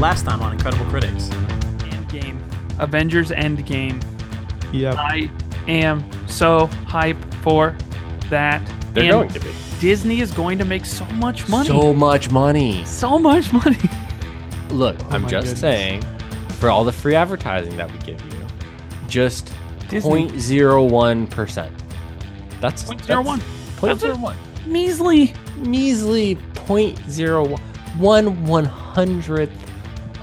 [0.00, 1.28] last time on Incredible Critics.
[1.28, 2.40] Endgame.
[2.80, 4.02] Avengers Endgame.
[4.72, 4.94] Yep.
[4.96, 5.30] I
[5.68, 7.76] am so hype for
[8.30, 8.62] that.
[8.94, 9.50] They're And going to be.
[9.78, 11.68] Disney is going to make so much money.
[11.68, 12.84] So much money.
[12.86, 13.78] So much money.
[14.70, 15.60] Look, oh I'm just goodness.
[15.60, 16.02] saying,
[16.58, 18.46] for all the free advertising that we give you,
[19.08, 19.52] just
[19.88, 20.28] Disney.
[20.28, 21.70] 0.01%.
[22.60, 23.40] That's Point zero one.
[23.76, 24.34] Point That's zero
[24.66, 25.34] Measly.
[25.56, 27.58] Measly 0.01
[27.96, 29.69] one one hundredth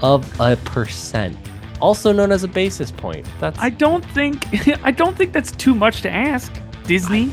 [0.02, 1.36] of a percent,
[1.80, 3.26] also known as a basis point.
[3.40, 4.46] That's I don't think
[4.84, 6.52] I don't think that's too much to ask.
[6.84, 7.30] Disney.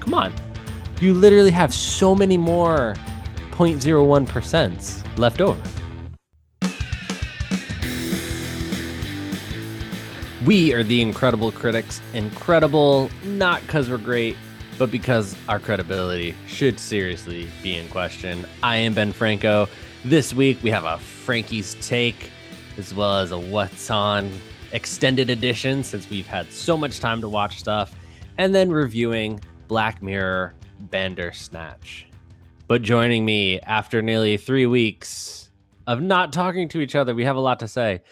[0.00, 0.32] come on.
[1.00, 2.96] You literally have so many more
[3.52, 5.60] 0.01% left over.
[10.44, 12.02] We are the incredible critics.
[12.12, 14.36] Incredible, not because we're great,
[14.78, 18.44] but because our credibility should seriously be in question.
[18.62, 19.68] I am Ben Franco.
[20.04, 22.30] This week we have a Frankie's Take,
[22.76, 24.30] as well as a What's On
[24.72, 27.94] extended edition, since we've had so much time to watch stuff,
[28.36, 32.06] and then reviewing Black Mirror Bandersnatch.
[32.66, 35.50] But joining me after nearly three weeks
[35.86, 38.02] of not talking to each other, we have a lot to say.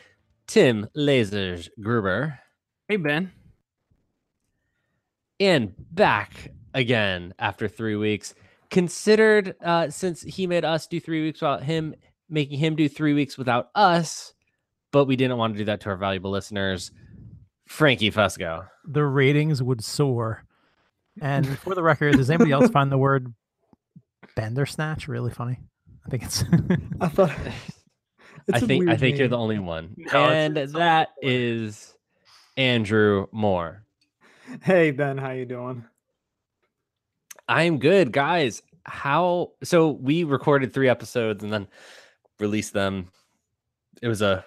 [0.47, 2.39] Tim Lasers Gruber.
[2.89, 3.33] Hey Ben.
[5.41, 8.35] and back again after three weeks.
[8.73, 11.95] Considered uh, since he made us do three weeks without him,
[12.29, 14.33] making him do three weeks without us,
[14.93, 16.91] but we didn't want to do that to our valuable listeners.
[17.69, 18.67] Frankie Fusco.
[18.85, 20.45] The ratings would soar.
[21.21, 23.33] And for the record, does anybody else find the word
[24.37, 25.61] Bandersnatch really funny?
[26.07, 26.43] I think it's
[27.01, 27.31] I thought.
[28.53, 31.11] I It's a think I weird think you're the only one, No, and it's that
[31.23, 31.95] only is
[32.57, 33.85] Andrew Moore.
[34.63, 35.85] Hey Ben, how you doing?
[37.49, 38.63] I am good, guys.
[38.85, 39.91] How so?
[39.91, 41.69] We recorded three episodes and then
[42.39, 43.09] released them.
[44.01, 44.45] It was a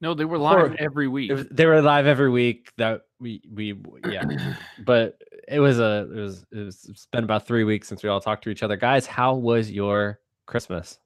[0.00, 0.76] No, they were live Horrible.
[0.80, 1.30] every week.
[1.30, 2.72] Was, they were live every week.
[2.76, 3.74] That we we
[4.08, 4.24] yeah,
[4.84, 8.08] but it was a it was it was it's been about three weeks since we
[8.08, 8.76] all talked to each other.
[8.76, 10.98] Guys, how was your Christmas?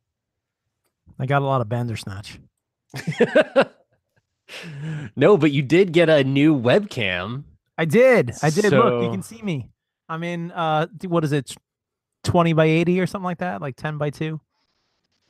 [1.18, 2.38] I got a lot of Bandersnatch.
[5.16, 7.44] no, but you did get a new webcam.
[7.76, 8.32] I did.
[8.42, 8.72] I did.
[8.72, 9.71] Look, you can see me.
[10.12, 11.54] I'm in uh what is it?
[12.24, 14.40] 20 by 80 or something like that, like 10 by 2.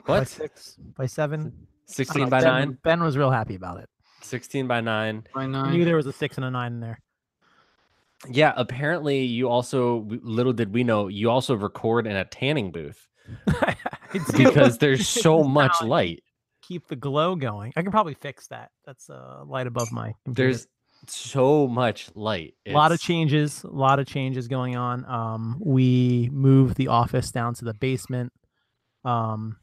[0.05, 0.27] By What?
[0.27, 1.53] 6 by 7.
[1.85, 2.77] Sixteen by ben, nine.
[2.83, 3.89] Ben was real happy about it.
[4.21, 5.23] Sixteen by nine.
[5.33, 5.71] By I nine.
[5.73, 6.99] knew there was a 6 and a 9 in there.
[8.29, 8.53] Yeah.
[8.55, 13.07] Apparently, you also little did we know you also record in a tanning booth
[14.37, 16.23] because there's so much light.
[16.61, 17.73] keep the glow going.
[17.75, 18.71] I can probably fix that.
[18.85, 20.13] That's uh, light above my.
[20.25, 20.49] computer.
[20.49, 20.67] There's
[21.07, 22.53] so much light.
[22.65, 23.63] a lot of changes.
[23.63, 25.05] A lot of changes going on.
[25.05, 28.31] Um, we moved the office down to the basement,
[29.05, 29.57] um,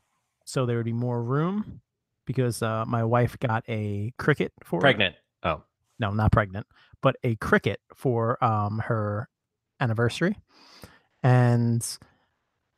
[0.44, 1.80] so there would be more room
[2.26, 5.14] because uh, my wife got a Cricut for Pregnant.
[5.42, 5.62] Oh.
[5.98, 6.66] No, not pregnant,
[7.02, 9.28] but a Cricut for um her
[9.80, 10.36] anniversary.
[11.22, 11.86] And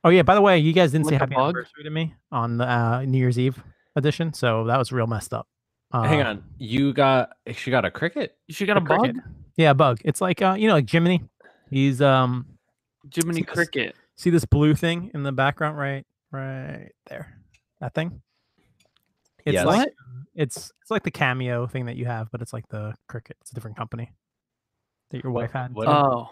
[0.05, 1.45] oh yeah, by the way, you guys didn't say Like a happy bug?
[1.55, 3.63] anniversary to me on the uh, New Year's Eve
[3.95, 5.47] edition, so that was real messed up.
[5.93, 6.45] Hang Uh, on.
[6.59, 8.37] You got she got a cricket?
[8.49, 9.15] She got a, a Cricut.
[9.15, 9.23] bug?
[9.57, 10.01] Yeah, a bug.
[10.05, 11.23] It's like uh, you know, like Jiminy.
[11.71, 12.47] He's um
[13.15, 13.97] Jiminy See this- Cricket.
[14.17, 17.37] see this blue thing in the background right right there.
[17.81, 18.23] That thing.
[19.45, 19.67] It's Yes.
[19.67, 19.93] like
[20.35, 23.33] it's it's like the cameo thing that you have, but it's like the Cricut.
[23.43, 24.13] It's a different company
[25.11, 25.75] that your What- wife had.
[25.75, 26.31] what- Oh.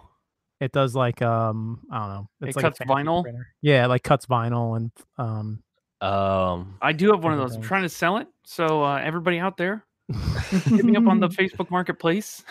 [0.60, 2.28] It does like um I don't know.
[2.42, 3.22] It's It like a cuts vinyl?
[3.22, 3.48] printer.
[3.62, 5.62] Yeah, it like cuts vinyl and um
[6.00, 7.56] Um I do have one of those.
[7.56, 8.28] I'm trying to sell it.
[8.44, 9.84] So uh, everybody out there,
[10.50, 12.42] hit me up on the Facebook Marketplace.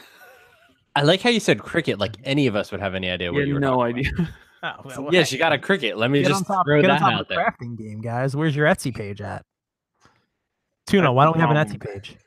[0.96, 3.40] I like how you said cricket like any of us would have any idea what
[3.40, 4.12] Yeah, you were no talking idea.
[4.64, 5.14] oh, well, about.
[5.14, 5.96] Yeah, she got a Cricut.
[5.98, 7.56] Let me just on top, throw get that out the there.
[7.60, 8.36] crafting game, guys.
[8.36, 9.46] Where's your Etsy page at?
[10.88, 12.18] Tuna, why don't we have an Etsy page?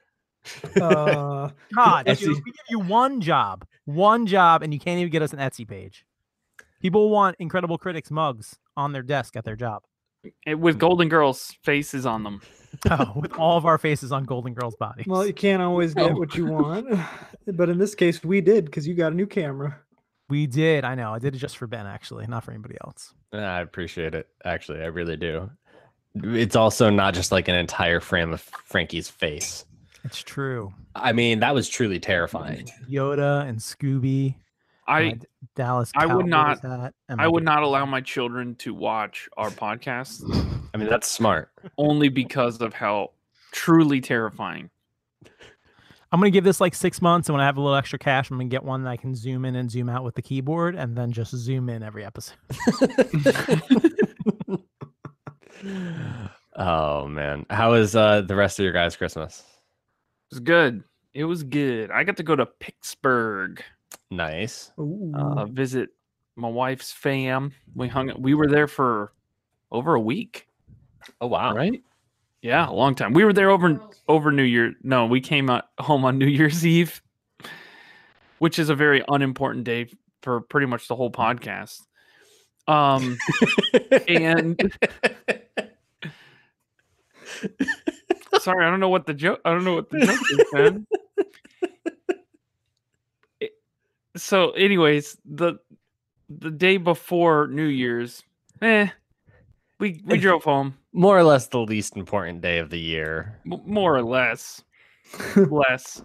[0.80, 5.08] Uh, God, Etsy- dude, we give you one job, one job, and you can't even
[5.10, 6.04] get us an Etsy page.
[6.80, 9.84] People want Incredible Critics mugs on their desk at their job.
[10.46, 12.40] With Golden Girls faces on them.
[12.90, 15.06] Oh, with all of our faces on Golden Girls' bodies.
[15.06, 16.62] well, you can't always get what you oh.
[16.62, 17.00] want,
[17.46, 19.78] but in this case, we did because you got a new camera.
[20.30, 20.82] we did.
[20.82, 21.12] I know.
[21.12, 23.12] I did it just for Ben, actually, not for anybody else.
[23.32, 24.26] I appreciate it.
[24.46, 25.50] Actually, I really do.
[26.14, 29.66] It's also not just like an entire frame of Frankie's face.
[30.04, 30.72] It's true.
[30.94, 32.68] I mean, that was truly terrifying.
[32.90, 34.34] Yoda and Scooby.
[34.88, 35.92] My I D- Dallas.
[35.96, 40.22] I would not- hat, and I would not allow my children to watch our podcast
[40.74, 41.50] I mean, that's smart.
[41.78, 43.12] only because of how
[43.52, 44.70] truly terrifying.
[46.10, 48.30] I'm gonna give this like six months, and when I have a little extra cash,
[48.30, 50.74] I'm gonna get one that I can zoom in and zoom out with the keyboard,
[50.74, 52.36] and then just zoom in every episode.
[56.54, 59.40] Oh man, how was uh, the rest of your guys' Christmas?
[60.30, 60.84] It was good.
[61.14, 61.90] It was good.
[61.90, 63.62] I got to go to Pittsburgh,
[64.12, 64.70] Nice.
[64.78, 65.88] Uh, visit
[66.36, 67.52] my wife's fam.
[67.74, 68.12] We hung.
[68.18, 69.12] We were there for
[69.70, 70.46] over a week.
[71.20, 71.54] Oh wow.
[71.54, 71.82] Right?
[72.42, 73.14] Yeah, a long time.
[73.14, 74.74] We were there over over New Year.
[74.82, 75.48] No, we came
[75.78, 77.00] home on New Year's Eve,
[78.38, 79.88] which is a very unimportant day
[80.22, 81.80] for pretty much the whole podcast.
[82.68, 83.16] Um,
[84.08, 84.60] and
[88.40, 89.40] sorry, I don't know what the joke.
[89.44, 90.86] I don't know what the joke is, man.
[93.40, 93.54] It-
[94.16, 95.54] So, anyways, the
[96.28, 98.22] the day before New Year's,
[98.60, 98.88] eh,
[99.78, 103.40] we we drove home More or less the least important day of the year.
[103.50, 104.62] m- more or less,
[105.36, 106.02] less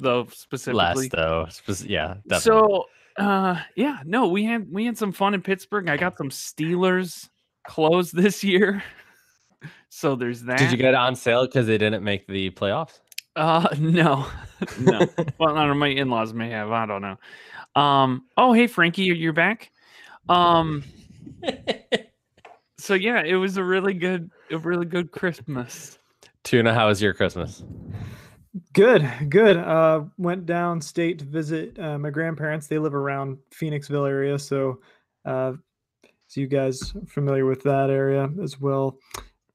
[0.00, 1.04] though specifically.
[1.04, 1.46] Less though.
[1.50, 2.40] Spec- yeah, definitely.
[2.40, 2.84] So,
[3.16, 5.88] uh, yeah, no, we had we had some fun in Pittsburgh.
[5.88, 7.28] I got some Steelers
[7.66, 8.82] clothes this year,
[9.90, 10.58] so there's that.
[10.58, 13.00] Did you get it on sale because they didn't make the playoffs?
[13.36, 14.26] Uh, no,
[14.80, 14.98] no.
[15.38, 15.74] well, I don't know.
[15.74, 16.70] My in-laws may have.
[16.70, 17.80] I don't know.
[17.80, 18.26] Um.
[18.36, 19.70] Oh, hey, Frankie, you're back.
[20.28, 20.84] Um.
[22.82, 26.00] So yeah, it was a really good, a really good Christmas.
[26.42, 27.62] Tuna, how was your Christmas?
[28.72, 29.56] Good, good.
[29.56, 32.66] Uh, went downstate to visit uh, my grandparents.
[32.66, 34.80] They live around Phoenixville area, so
[35.24, 35.52] uh,
[36.26, 38.98] so you guys are familiar with that area as well.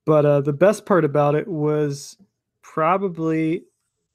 [0.06, 2.16] But uh, the best part about it was
[2.74, 3.64] probably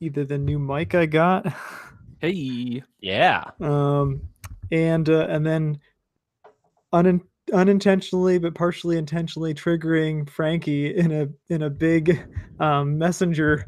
[0.00, 1.46] either the new mic I got,
[2.20, 3.44] Hey, Yeah.
[3.60, 4.20] um,
[4.70, 5.80] and uh, and then
[6.92, 12.24] unin- unintentionally but partially intentionally triggering Frankie in a in a big
[12.60, 13.64] um, messenger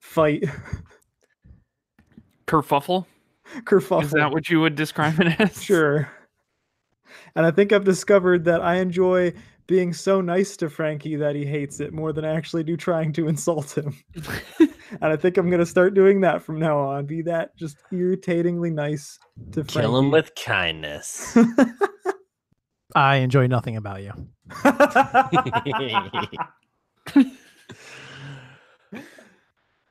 [0.00, 0.44] fight
[2.46, 3.06] kerfuffle.
[3.60, 4.02] kerfuffle.
[4.02, 5.62] Is that what you would describe it as?
[5.62, 6.10] Sure.
[7.36, 9.32] And I think I've discovered that I enjoy
[9.66, 13.12] being so nice to Frankie that he hates it more than I actually do trying
[13.14, 13.96] to insult him.
[14.58, 17.06] and I think I'm going to start doing that from now on.
[17.06, 19.18] Be that just irritatingly nice
[19.52, 19.80] to Frankie.
[19.80, 21.36] Kill him with kindness.
[22.94, 24.12] I enjoy nothing about you.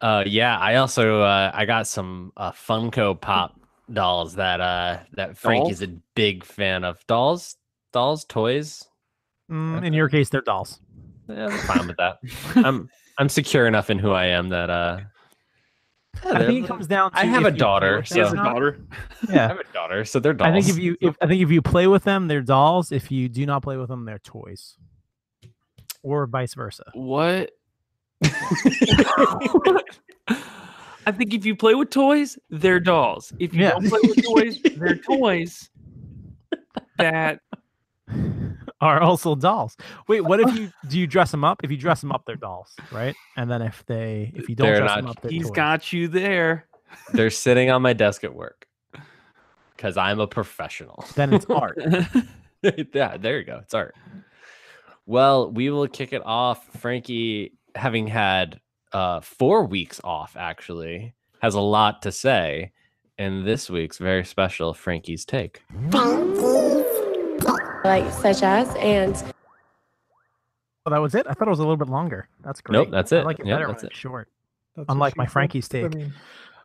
[0.01, 3.59] uh yeah, I also uh I got some uh Funko Pop
[3.91, 7.05] dolls that uh that Frankie's a big fan of.
[7.07, 7.57] Dolls?
[7.91, 8.87] Dolls, toys?
[9.53, 10.79] Mm, in your case, they're dolls.
[11.29, 12.17] Yeah, I'm fine with that.
[12.55, 14.99] I'm I'm secure enough in who I am that uh
[16.25, 18.35] I think it comes down to I have a daughter, with She has a or
[18.37, 18.53] not.
[18.53, 18.79] daughter.
[19.29, 20.49] I have a daughter, so they're dolls.
[20.49, 22.91] I think if you if I think if you play with them, they're dolls.
[22.91, 24.77] If you do not play with them, they're toys.
[26.01, 26.83] Or vice versa.
[26.93, 27.51] What?
[31.05, 33.33] I think if you play with toys, they're dolls.
[33.39, 33.71] If you Yeah.
[33.71, 35.69] don't play with toys, they're toys
[36.97, 37.39] that
[38.83, 39.77] Are also dolls.
[40.09, 41.61] Wait, what if you do you dress them up?
[41.63, 43.15] If you dress them up, they're dolls, right?
[43.37, 45.51] And then if they if you don't They're dress them up, they're he's toys.
[45.55, 46.67] got you there.
[47.13, 48.67] they're sitting on my desk at work.
[49.77, 51.05] Cause I'm a professional.
[51.15, 51.77] then it's art.
[52.93, 53.59] yeah, there you go.
[53.63, 53.95] It's art.
[55.05, 56.67] Well, we will kick it off.
[56.79, 58.59] Frankie, having had
[58.93, 62.71] uh, four weeks off, actually, has a lot to say
[63.17, 65.61] in this week's very special Frankie's Take.
[67.83, 69.15] Like such as and
[70.85, 71.25] Oh, that was it.
[71.29, 72.27] I thought it was a little bit longer.
[72.43, 72.73] That's great.
[72.77, 73.17] Nope, that's it.
[73.17, 73.25] I it.
[73.25, 73.97] like it Yep, better that's when it's it.
[73.99, 74.27] short.
[74.75, 75.31] That's Unlike my said.
[75.31, 76.13] Frankie's I mean,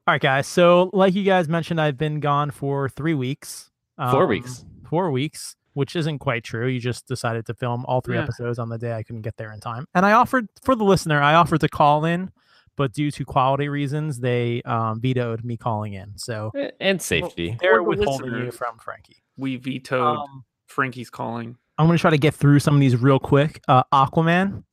[0.08, 0.48] All right, guys.
[0.48, 3.70] So, like you guys mentioned, I've been gone for three weeks.
[4.10, 4.64] Four Um, weeks.
[4.90, 6.66] Four weeks, which isn't quite true.
[6.66, 8.22] You just decided to film all three Yeah.
[8.24, 9.84] episodes on the day I couldn't get there in time.
[9.94, 12.32] And I offered for the listener, I offered to call in,
[12.76, 16.14] but due to quality reasons, they um, vetoed me calling in.
[16.16, 17.56] So Eh, And safety.
[17.60, 19.18] they're the withholding you from Frankie.
[19.36, 21.56] We vetoed Um, Frankie's calling.
[21.78, 23.60] I'm going to try to get through some of these real quick.
[23.68, 24.64] Uh, Aquaman,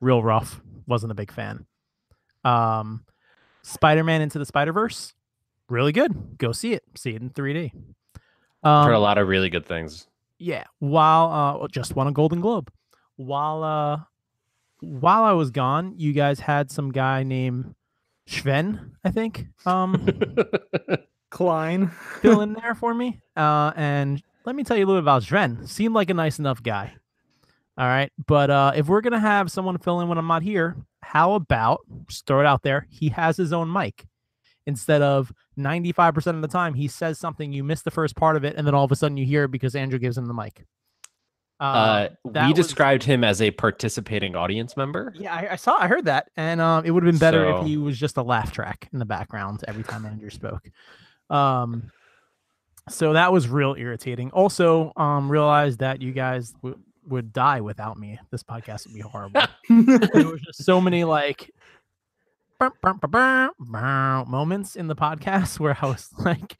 [0.00, 0.60] real rough.
[0.86, 1.66] Wasn't a big fan.
[2.44, 3.04] Um,
[3.62, 5.14] Spider-Man into the Spider-Verse,
[5.68, 6.36] really good.
[6.38, 6.82] Go see it.
[6.96, 7.72] See it in 3D.
[8.62, 10.06] Um, Heard a lot of really good things.
[10.38, 10.64] yeah.
[10.78, 12.70] While uh, just won a Golden Globe.
[13.16, 14.00] While uh,
[14.80, 17.74] while I was gone, you guys had some guy named
[18.26, 20.06] Sven, I think, um,
[21.30, 21.90] Klein.
[22.20, 23.20] fill in there for me.
[23.36, 25.66] Uh, and let me tell you a little bit about Sven.
[25.66, 26.94] Seemed like a nice enough guy.
[27.76, 28.12] All right.
[28.26, 31.34] But uh, if we're going to have someone fill in when I'm not here, how
[31.34, 32.86] about just throw it out there?
[32.90, 34.06] He has his own mic.
[34.66, 38.44] Instead of 95% of the time, he says something, you miss the first part of
[38.44, 40.32] it, and then all of a sudden you hear it because Andrew gives him the
[40.34, 40.64] mic.
[41.60, 45.12] Uh, that we was- described him as a participating audience member.
[45.16, 47.60] Yeah, I, I saw, I heard that, and um, it would have been better So-
[47.60, 50.68] if he was just a laugh track in the background every time Andrew spoke.
[51.30, 51.90] Um,
[52.88, 54.30] so that was real irritating.
[54.32, 58.18] Also, um, realized that you guys w- would die without me.
[58.30, 59.42] This podcast would be horrible.
[59.68, 61.50] there was just so many like
[62.58, 63.50] burr, burr, burr,
[64.26, 66.58] moments in the podcast where I was like,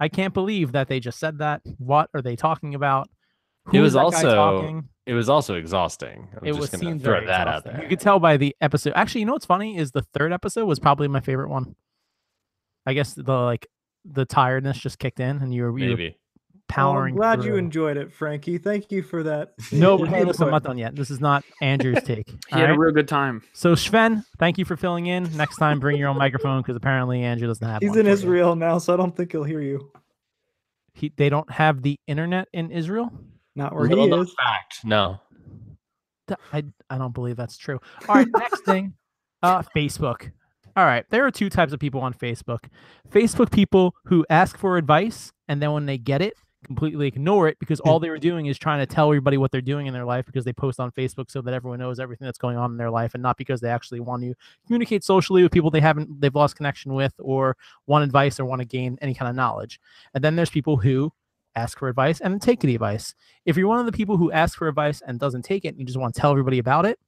[0.00, 1.62] I can't believe that they just said that.
[1.78, 3.08] What are they talking about?
[3.72, 4.88] It was is that guy also talking?
[5.06, 6.28] It was also exhausting.
[6.32, 7.82] I'm it just was gonna throw that out there.
[7.82, 8.92] You could tell by the episode.
[8.96, 11.76] Actually, you know what's funny is the third episode was probably my favorite one.
[12.86, 13.66] I guess the like
[14.04, 16.16] the tiredness just kicked in, and you were, you were Maybe.
[16.72, 17.14] Oh, I'm powering.
[17.16, 18.56] glad you enjoyed it, Frankie.
[18.56, 19.54] Thank you for that.
[19.72, 20.28] No, but hey, input.
[20.28, 20.94] listen, I'm not done yet.
[20.94, 22.28] This is not Andrew's take.
[22.48, 22.76] He had right?
[22.76, 23.42] a real good time.
[23.52, 25.24] So Sven, thank you for filling in.
[25.36, 27.80] Next time, bring your own microphone because apparently Andrew doesn't have.
[27.82, 28.14] He's one in for you.
[28.14, 29.90] Israel now, so I don't think he'll hear you.
[30.94, 33.10] He, they don't have the internet in Israel.
[33.56, 34.34] Not where he Little known is.
[34.34, 34.84] fact.
[34.84, 35.20] No.
[36.52, 37.80] I I don't believe that's true.
[38.08, 38.94] All right, next thing,
[39.42, 40.30] uh, Facebook.
[40.76, 42.66] All right, there are two types of people on Facebook.
[43.08, 46.34] Facebook people who ask for advice and then when they get it,
[46.64, 48.02] completely ignore it because all hmm.
[48.02, 50.44] they were doing is trying to tell everybody what they're doing in their life because
[50.44, 53.14] they post on Facebook so that everyone knows everything that's going on in their life
[53.14, 54.34] and not because they actually want to
[54.66, 58.60] communicate socially with people they haven't they've lost connection with or want advice or want
[58.60, 59.80] to gain any kind of knowledge.
[60.14, 61.12] And then there's people who
[61.56, 63.14] ask for advice and then take the advice.
[63.44, 65.78] If you're one of the people who ask for advice and doesn't take it, and
[65.78, 66.98] you just want to tell everybody about it,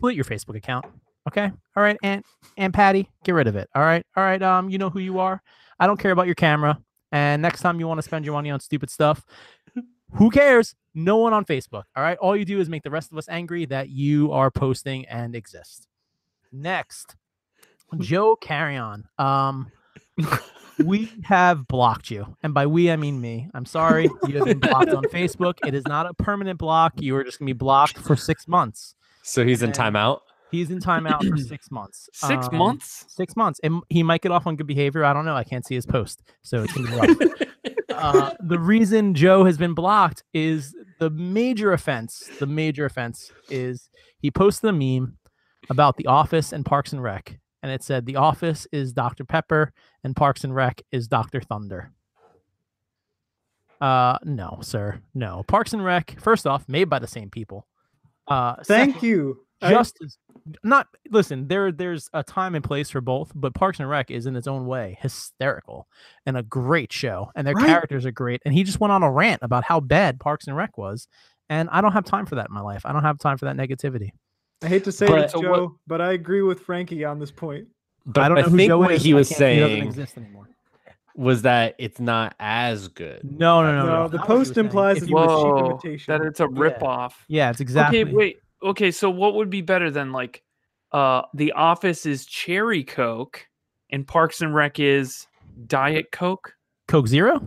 [0.00, 0.84] delete your Facebook account.
[1.28, 1.50] Okay.
[1.76, 2.24] All right, Aunt
[2.56, 3.68] Aunt Patty, get rid of it.
[3.74, 4.04] All right.
[4.16, 4.42] All right.
[4.42, 5.42] Um, you know who you are.
[5.78, 6.78] I don't care about your camera.
[7.12, 9.24] And next time you want to spend your money on stupid stuff,
[10.14, 10.74] who cares?
[10.94, 11.84] No one on Facebook.
[11.96, 12.18] All right.
[12.18, 15.34] All you do is make the rest of us angry that you are posting and
[15.34, 15.86] exist.
[16.52, 17.16] Next,
[17.98, 19.04] Joe Carrion.
[19.18, 19.70] Um,
[20.84, 23.48] we have blocked you, and by we I mean me.
[23.54, 25.54] I'm sorry, you have been blocked on Facebook.
[25.66, 26.94] It is not a permanent block.
[27.00, 28.94] You are just gonna be blocked for six months.
[29.22, 30.20] So he's in timeout.
[30.50, 32.08] He's in timeout for six months.
[32.12, 33.04] Six Um, months?
[33.08, 35.04] Six months, and he might get off on good behavior.
[35.04, 35.36] I don't know.
[35.36, 37.40] I can't see his post, so it's gonna be rough.
[37.90, 42.28] uh, the reason Joe has been blocked is the major offense.
[42.38, 43.88] The major offense is
[44.18, 45.16] he posted a meme
[45.68, 49.24] about The Office and Parks and Rec, and it said The Office is Dr.
[49.24, 51.40] Pepper and Parks and Rec is Dr.
[51.40, 51.92] Thunder.
[53.80, 55.42] Uh, no, sir, no.
[55.46, 57.66] Parks and Rec, first off, made by the same people.
[58.28, 59.38] Uh, Thank second, you.
[59.62, 60.16] I- just as
[60.64, 64.24] not listen there there's a time and place for both but parks and rec is
[64.26, 65.86] in its own way hysterical
[66.26, 67.66] and a great show and their Right.
[67.66, 70.56] characters are great and he just went on a rant about how bad parks and
[70.56, 71.06] rec was
[71.50, 73.44] and i don't have time for that in my life i don't have time for
[73.46, 74.10] that negativity
[74.62, 77.02] I hate to say But- uh, it, So Joe, what- but I agree with Frankie
[77.04, 77.68] on this point.
[78.04, 79.02] But i don't know who think Joe what is.
[79.02, 80.48] he was can't- he doesn't saying exist anymore
[81.16, 83.20] was that it's not as good.
[83.24, 85.18] no no no No, no, the not what he was post implies If that you
[85.18, 86.12] you were- were cheap imitation.
[86.18, 86.48] that it's a Yeah.
[86.60, 87.24] rip off.
[87.28, 88.38] yeah it's exactly Okay, wait.
[88.62, 90.42] Okay, so what would be better than like
[90.92, 93.46] uh The Office is cherry coke
[93.90, 95.26] and Parks and Rec is
[95.66, 96.54] Diet Coke?
[96.88, 97.40] coke zero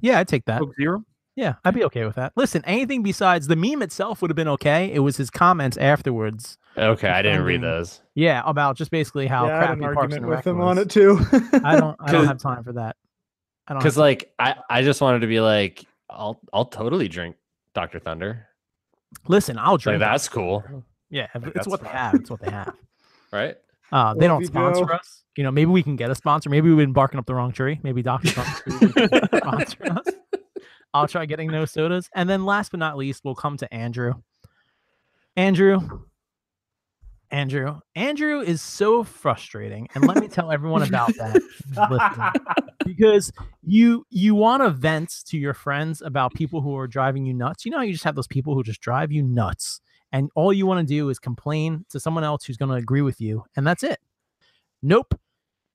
[0.00, 1.04] yeah i'd take that Coke Zero?
[1.36, 4.48] yeah i'd be okay with that listen anything besides the meme itself would have been
[4.48, 8.00] okay it was his comments afterwards Okay, I didn't read those.
[8.16, 10.46] yeah about just basically how yeah, I had crappy an parks argument and with rec
[10.46, 10.66] him was.
[10.68, 11.18] on it too.
[11.64, 11.96] I don't.
[12.00, 12.96] I don't 'Cause- have time for that.
[13.68, 13.80] I don't.
[13.80, 17.34] Because like I, I just wanted to be like, I'll I'll totally drink
[17.74, 17.98] Dr.
[17.98, 18.46] Thunder.
[19.26, 20.64] Listen, I'll Like that's cool,
[21.10, 22.14] yeah, like, it's that's what they have.
[22.14, 22.74] It's what they have.
[23.32, 23.56] right?
[23.90, 24.94] Uh, they don't sponsor Joe.
[24.94, 25.24] us.
[25.36, 26.50] You know, maybe we can get a sponsor.
[26.50, 27.80] Maybe we've been barking up the wrong tree.
[27.82, 28.28] Maybe Doctor
[29.36, 30.06] sponsor us.
[30.92, 34.14] I'll try getting those sodas, and then last but not least, we'll come to Andrew.
[35.36, 35.80] Andrew.
[37.30, 37.80] Andrew.
[37.94, 41.42] Andrew is so frustrating, and let me tell everyone about that.
[42.86, 43.30] Because
[43.62, 47.66] you you want to vent to your friends about people who are driving you nuts.
[47.66, 49.80] You know, how you just have those people who just drive you nuts,
[50.10, 53.02] and all you want to do is complain to someone else who's going to agree
[53.02, 53.98] with you, and that's it.
[54.82, 55.14] Nope.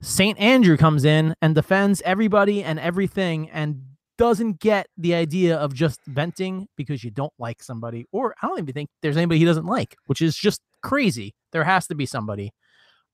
[0.02, 0.38] St.
[0.40, 3.84] Andrew comes in and defends everybody and everything and
[4.18, 8.60] doesn't get the idea of just venting because you don't like somebody, or I don't
[8.60, 11.34] even think there's anybody he doesn't like, which is just crazy.
[11.54, 12.52] There has to be somebody.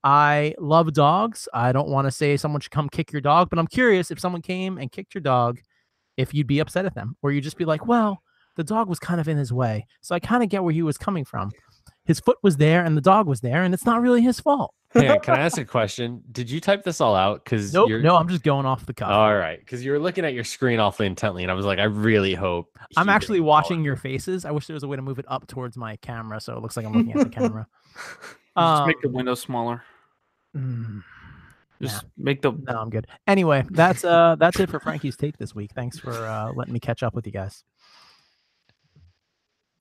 [0.04, 1.48] I love dogs.
[1.54, 4.20] I don't want to say someone should come kick your dog, but I'm curious if
[4.20, 5.60] someone came and kicked your dog,
[6.18, 8.24] if you'd be upset at them, or you'd just be like, well,
[8.56, 9.86] the dog was kind of in his way.
[10.02, 11.52] So I kind of get where he was coming from.
[12.10, 14.74] His foot was there and the dog was there, and it's not really his fault.
[14.96, 16.24] Hang on, can I ask a question?
[16.32, 17.44] Did you type this all out?
[17.46, 17.92] Because Nope.
[18.02, 19.10] No, I'm just going off the cuff.
[19.12, 19.60] all right.
[19.60, 22.34] Because you were looking at your screen awfully intently, and I was like, I really
[22.34, 22.76] hope.
[22.98, 24.44] I'm actually watching your faces.
[24.44, 26.64] I wish there was a way to move it up towards my camera so it
[26.64, 27.68] looks like I'm looking at the camera.
[27.96, 29.84] Just Um, make the window smaller.
[30.58, 31.04] mm,
[31.80, 33.06] Just make the no, I'm good.
[33.28, 35.72] Anyway, that's uh that's it for Frankie's take this week.
[35.76, 37.64] Thanks for uh letting me catch up with you guys.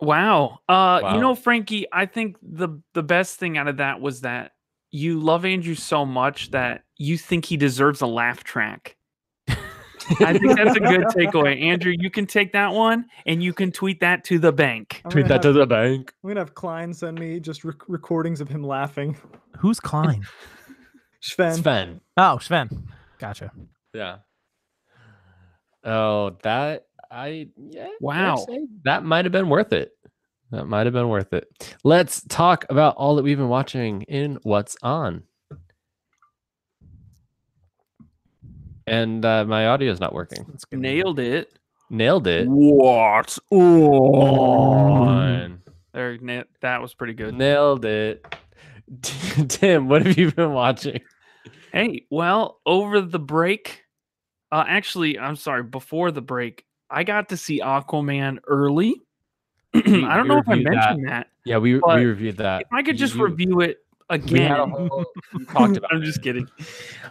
[0.00, 0.61] Wow.
[0.69, 1.14] Uh Wow.
[1.14, 4.52] you know, Frankie, I think the the best thing out of that was that
[4.90, 8.97] you love Andrew so much that you think he deserves a laugh track.
[10.21, 11.61] I think that's a good takeaway.
[11.64, 15.02] Andrew, you can take that one and you can tweet that to the bank.
[15.05, 16.14] I'm Tweet gonna that to the bank.
[16.25, 19.17] I'm gonna have Klein send me just rec- recordings of him laughing.
[19.59, 20.26] Who's Klein?
[21.21, 21.55] Sven.
[21.57, 22.00] Sven.
[22.17, 22.88] oh, Sven.
[23.19, 23.52] Gotcha.
[23.93, 24.19] Yeah.
[25.85, 27.88] Oh, that I yeah.
[28.00, 28.47] Wow.
[28.85, 29.93] that might have been worth it.
[30.50, 31.47] That might have been worth it.
[31.85, 35.23] Let's talk about all that we've been watching in What's On.
[38.87, 40.47] And uh, my audio is not working.
[40.49, 40.81] That's good.
[40.81, 41.59] Nailed it.
[41.91, 42.49] Nailed it.
[42.49, 43.38] What?
[43.50, 45.61] On.
[45.93, 47.35] There, na- that was pretty good.
[47.35, 48.25] Nailed it.
[49.49, 51.00] Tim, what have you been watching?
[51.73, 53.83] Hey, well, over the break,
[54.50, 59.02] uh, actually, I'm sorry, before the break, I got to see Aquaman early.
[59.75, 60.75] I don't we know if I reviewed that.
[60.97, 61.26] mentioned that.
[61.45, 62.62] Yeah, we we reviewed that.
[62.62, 63.78] If I could just You- review it
[64.11, 64.71] we had a again.
[64.71, 65.04] whole-
[65.52, 66.07] talked about I'm it.
[66.07, 66.49] just kidding.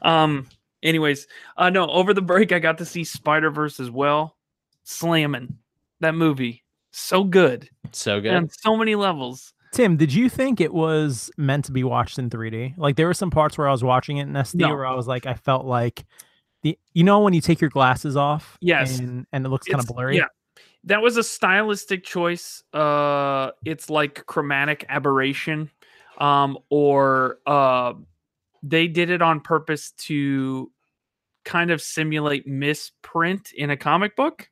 [0.02, 0.48] Um.
[0.84, 1.88] Anyways, uh, no.
[1.88, 4.36] Over the break, I got to see Spider Verse as well.
[4.84, 5.58] Slamming
[6.00, 8.34] that movie, so good so good.
[8.34, 9.54] on so many levels.
[9.74, 12.76] Tim, did you think it was meant to be watched in 3D?
[12.78, 14.70] Like there were some parts where I was watching it in SD No.
[14.70, 16.06] where I was like, I felt like
[16.64, 19.00] the you know when you take your glasses off, Yes.
[19.00, 20.18] and, and it looks kind of blurry.
[20.18, 20.28] Yeah,
[20.86, 22.64] that was a stylistic choice.
[22.74, 25.70] Uh, it's like chromatic aberration,
[26.18, 27.94] um, or uh,
[28.64, 30.72] they did it on purpose to
[31.46, 34.50] kind of simulate misprint in a comic book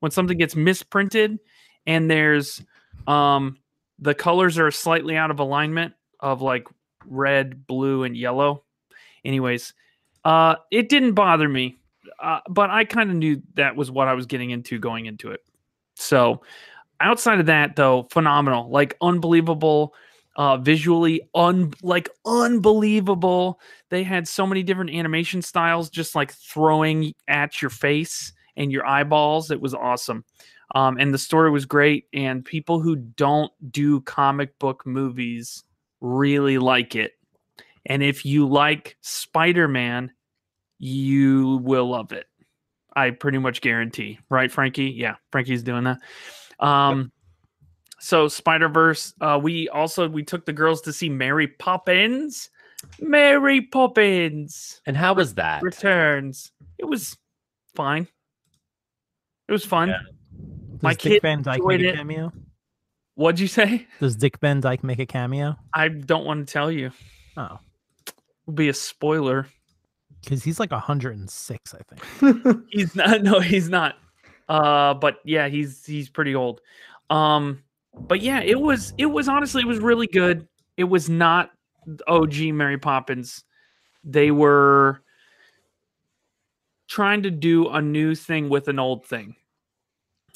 [0.00, 1.38] when something gets misprinted
[1.86, 2.62] and there's
[3.06, 3.56] um
[3.98, 6.66] the colors are slightly out of alignment of like
[7.06, 8.62] red blue and yellow
[9.24, 9.72] anyways
[10.26, 11.78] uh it didn't bother me
[12.20, 15.30] uh, but I kind of knew that was what I was getting into going into
[15.30, 15.40] it.
[15.94, 16.42] So,
[17.00, 19.94] outside of that, though, phenomenal, like unbelievable,
[20.36, 23.60] uh, visually, un like unbelievable.
[23.90, 28.86] They had so many different animation styles, just like throwing at your face and your
[28.86, 29.50] eyeballs.
[29.50, 30.24] It was awesome,
[30.74, 32.06] um, and the story was great.
[32.12, 35.64] And people who don't do comic book movies
[36.00, 37.12] really like it.
[37.86, 40.10] And if you like Spider Man,
[40.78, 42.26] you will love it.
[42.94, 44.90] I pretty much guarantee, right, Frankie?
[44.96, 45.98] Yeah, Frankie's doing that.
[46.60, 47.12] Um,
[47.98, 49.12] so Spider Verse.
[49.20, 52.50] Uh, we also we took the girls to see Mary Poppins.
[53.00, 55.62] Mary Poppins And how was that?
[55.62, 56.52] returns.
[56.78, 57.16] It was
[57.74, 58.06] fine.
[59.48, 59.88] It was fun.
[59.88, 59.98] Yeah.
[60.72, 61.96] Does My Dick kid Van Dyke enjoyed make a it.
[61.96, 62.32] cameo?
[63.14, 63.86] What'd you say?
[64.00, 65.56] Does Dick Van Dyke make a cameo?
[65.72, 66.90] I don't want to tell you.
[67.36, 67.58] Oh,
[68.44, 69.48] It'll be a spoiler.
[70.26, 72.64] Because he's like 106, I think.
[72.70, 73.22] He's not.
[73.22, 73.94] No, he's not.
[74.48, 76.60] Uh, but yeah, he's he's pretty old.
[77.10, 77.62] Um,
[77.94, 80.48] but yeah, it was it was honestly it was really good.
[80.76, 81.52] It was not
[82.08, 83.44] OG Mary Poppins.
[84.02, 85.02] They were
[86.88, 89.36] trying to do a new thing with an old thing.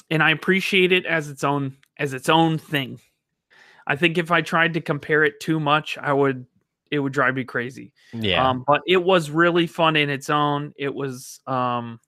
[0.08, 3.00] And I appreciate it as its own as its own thing.
[3.88, 6.46] I think if I tried to compare it too much, I would
[6.90, 7.92] it would drive me crazy.
[8.12, 8.48] Yeah.
[8.48, 10.72] Um, but it was really fun in its own.
[10.76, 12.00] It was um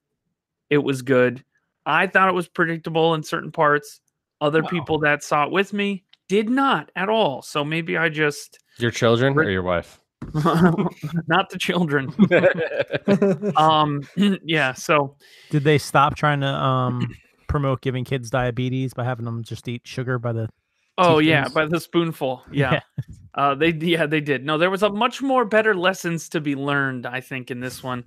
[0.70, 1.44] it was good.
[1.84, 4.00] I thought it was predictable in certain parts.
[4.40, 4.68] Other Wow.
[4.68, 7.42] people that saw it with me did not at all.
[7.42, 10.00] So maybe I just your children or your wife?
[10.34, 12.12] not the children.
[13.56, 14.00] Um
[14.44, 15.16] yeah, so
[15.50, 17.14] Did they stop trying to um
[17.48, 20.48] promote giving kids diabetes by having them just eat sugar by the?
[20.98, 22.44] Oh yeah, by the spoonful.
[22.50, 22.80] Yeah.
[23.34, 24.44] Uh, they yeah they did.
[24.44, 27.06] No, there was a much more better lessons to be learned.
[27.06, 28.04] I think in this one.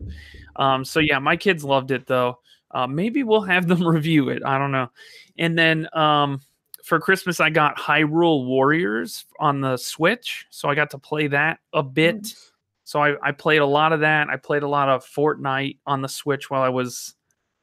[0.56, 2.40] Um, so yeah, my kids loved it though.
[2.70, 4.44] Uh, maybe we'll have them review it.
[4.46, 4.92] I don't know.
[5.38, 6.42] And then um,
[6.84, 11.60] for Christmas, I got Hyrule Warriors on the Switch, so I got to play that
[11.74, 12.36] a bit.
[12.84, 14.30] So I, I played a lot of that.
[14.30, 17.16] I played a lot of Fortnite on the Switch while I was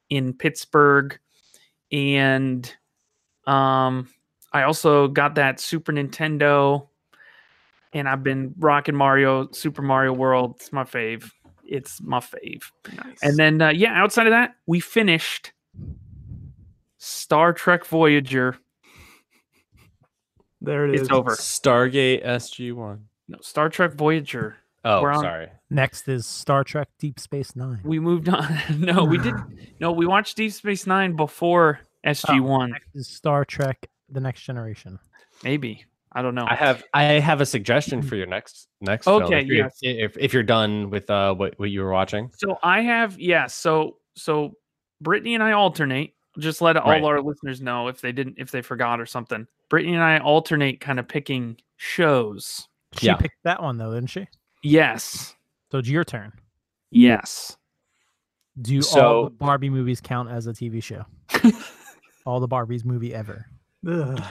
[0.09, 1.17] in Pittsburgh,
[1.93, 2.69] and
[3.47, 4.09] um,
[4.53, 6.87] I also got that Super Nintendo,
[7.91, 10.55] and I've been rocking Mario Super Mario World.
[10.57, 11.31] It's my fave.
[11.65, 12.63] It's my fave.
[13.21, 15.53] And then uh, yeah, outside of that, we finished
[16.97, 18.57] Star Trek Voyager.
[20.61, 21.01] there it is.
[21.01, 21.31] It's over.
[21.31, 23.05] Stargate SG One.
[23.27, 24.57] No, Star Trek Voyager.
[24.85, 25.47] Oh, We're on- sorry.
[25.69, 27.79] Next is Star Trek Deep Space Nine.
[27.83, 28.59] We moved on.
[28.79, 29.33] no, we did.
[29.79, 32.71] No, we watched Deep Space Nine before SG One.
[32.71, 34.99] Next is Star Trek: The Next Generation.
[35.43, 36.45] Maybe I don't know.
[36.47, 39.05] I have I have a suggestion for your next next.
[39.05, 42.29] film, Okay, if you're- If if you're done with uh what what you were watching.
[42.37, 43.47] So I have yeah.
[43.47, 44.55] So so
[45.01, 46.13] Brittany and I alternate.
[46.39, 47.03] Just let all Right.
[47.03, 49.47] our listeners know if they didn't if they forgot or something.
[49.69, 52.67] Brittany and I alternate kind of picking shows.
[52.97, 53.15] She Yeah.
[53.15, 54.27] picked that one though, didn't she?
[54.61, 55.35] Yes.
[55.71, 56.31] So it's your turn.
[56.91, 57.57] Yes.
[58.61, 61.05] Do all So- the Barbie movies count as a TV show?
[62.25, 63.47] all the Barbies movie ever.
[63.87, 64.23] Ugh.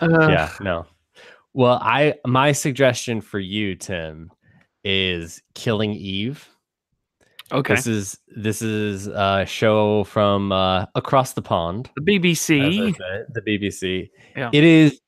[0.00, 0.86] Uh, yeah, no.
[1.52, 4.30] Well, I my suggestion for you, Tim,
[4.84, 6.48] is Killing Eve.
[7.52, 7.74] Okay.
[7.74, 11.90] This is this is a show from uh, across the pond.
[11.96, 12.96] The BBC.
[12.96, 14.08] said, the BBC.
[14.36, 14.50] Yeah.
[14.52, 15.00] It is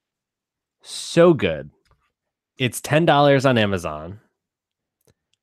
[0.82, 1.70] so good.
[2.58, 4.20] It's ten dollars on Amazon.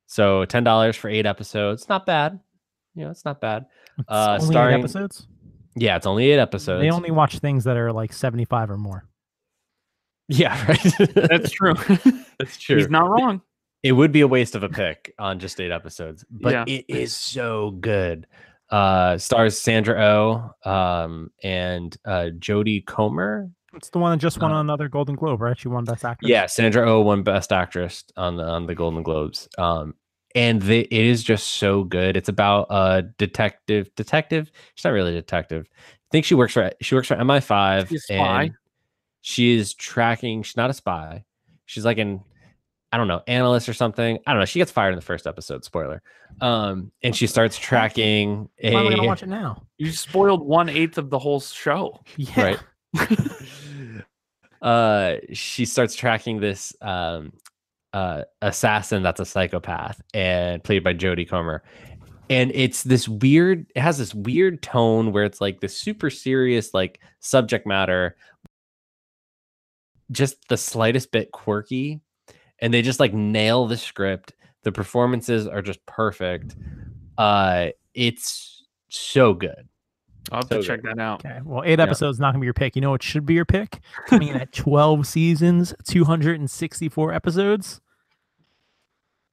[0.06, 1.88] So ten dollars for eight episodes.
[1.88, 2.38] Not bad.
[2.94, 3.66] You know, it's not bad.
[3.98, 5.26] It's Uh, only starring- eight episodes.
[5.80, 6.82] Yeah, it's only eight episodes.
[6.82, 9.04] They only watch things that are like seventy-five or more.
[10.28, 10.94] Yeah, right.
[11.14, 11.74] That's true.
[12.38, 12.76] That's true.
[12.76, 13.40] He's not wrong.
[13.82, 16.64] it would be a waste of a pick on just eight episodes, but Yeah.
[16.68, 18.26] it is so good.
[18.70, 20.00] Uh stars Sandra
[20.64, 23.50] Oh um and uh Jodie Comer.
[23.74, 25.58] It's the one that just won Uh, another Golden Globe, right?
[25.58, 26.28] She won Best Actress.
[26.28, 29.48] Yeah, Sandra Oh won Best Actress on the on the Golden Globes.
[29.58, 29.94] Um
[30.34, 32.16] and the, it is just so good.
[32.16, 33.94] It's about a detective.
[33.96, 34.50] Detective.
[34.74, 35.66] She's not really a detective.
[35.76, 38.50] I think she works for she works for MI5 She's a spy.
[39.20, 40.42] she is tracking.
[40.42, 41.24] She's not a spy.
[41.66, 42.20] She's like an
[42.92, 44.18] I don't know analyst or something.
[44.26, 44.46] I don't know.
[44.46, 45.64] She gets fired in the first episode.
[45.64, 46.02] Spoiler.
[46.40, 49.62] Um, and she starts tracking a Why am I gonna watch it now?
[49.78, 52.00] You spoiled one eighth of the whole show.
[52.16, 52.42] Yeah.
[52.42, 52.58] right
[54.62, 57.32] uh she starts tracking this um
[57.92, 61.62] uh assassin that's a psychopath and played by Jodie Comer.
[62.28, 66.72] And it's this weird it has this weird tone where it's like this super serious
[66.72, 68.16] like subject matter.
[70.10, 72.00] Just the slightest bit quirky
[72.60, 74.34] and they just like nail the script.
[74.62, 76.56] The performances are just perfect.
[77.18, 79.68] Uh it's so good
[80.32, 81.24] I'll have to So check that out.
[81.24, 81.40] Okay.
[81.44, 81.84] Well, eight Yeah.
[81.84, 82.76] episodes not gonna be your pick.
[82.76, 83.80] You know what should be your pick?
[84.06, 87.80] Coming in at twelve seasons, two hundred and sixty-four episodes.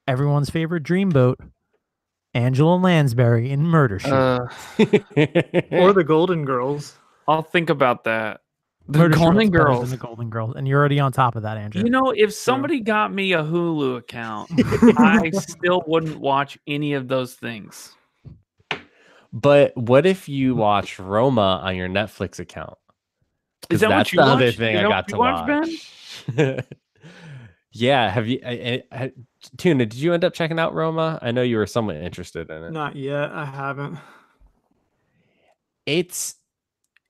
[0.07, 1.35] Everyone's favorite dreamboat,
[2.33, 4.09] Angela Lansbury in Murder She.
[4.09, 4.39] Uh,
[5.71, 6.97] or the Golden Girls.
[7.27, 8.39] I'll think about that.
[8.87, 9.91] The Murder, Golden Wrote's better than Girls.
[9.91, 11.83] The Golden Girls, and you're already on top of that, Andrew.
[11.83, 14.49] You know, if somebody got me a Hulu account,
[14.97, 17.96] I still wouldn't watch any of those things.
[19.33, 22.77] But what if you watch Roma on your Netflix account?
[23.69, 25.67] Is that what you the other thing Is I got to watch,
[26.37, 26.65] watch.
[27.71, 28.39] yeah, have you?
[28.45, 29.11] I, I, I-
[29.57, 31.19] Tuna, did you end up checking out Roma?
[31.21, 32.71] I know you were somewhat interested in it.
[32.71, 33.31] Not yet.
[33.31, 33.97] I haven't.
[35.85, 36.35] It's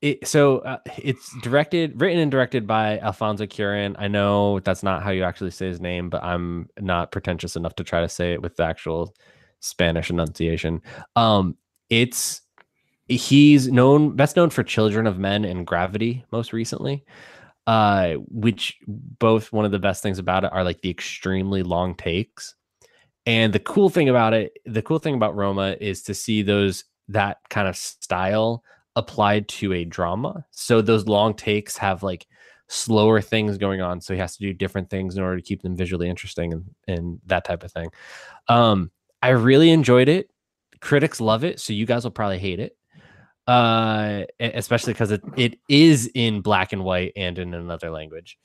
[0.02, 0.26] it.
[0.26, 3.96] So uh, it's directed, written, and directed by Alfonso Cuarón.
[3.98, 7.74] I know that's not how you actually say his name, but I'm not pretentious enough
[7.76, 9.14] to try to say it with the actual
[9.60, 10.80] Spanish enunciation.
[11.16, 11.56] Um,
[11.90, 12.42] it's
[13.08, 17.04] he's known best known for Children of Men and Gravity most recently.
[17.66, 21.94] Uh, which both one of the best things about it are like the extremely long
[21.94, 22.54] takes.
[23.26, 26.84] And the cool thing about it, the cool thing about Roma is to see those
[27.08, 28.64] that kind of style
[28.96, 30.46] applied to a drama.
[30.50, 32.26] So those long takes have like
[32.68, 34.00] slower things going on.
[34.00, 36.64] So he has to do different things in order to keep them visually interesting and,
[36.86, 37.90] and that type of thing.
[38.48, 40.30] Um, I really enjoyed it.
[40.80, 42.76] Critics love it, so you guys will probably hate it.
[43.46, 48.38] Uh, especially because it, it is in black and white and in another language.